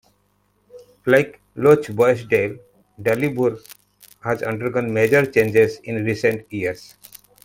Like 1.05 1.39
Lochboisdale, 1.55 2.59
Daliburgh 2.99 3.59
has 4.23 4.41
undergone 4.41 4.91
major 4.91 5.27
changes 5.27 5.77
in 5.83 6.03
recent 6.03 6.51
years. 6.51 6.95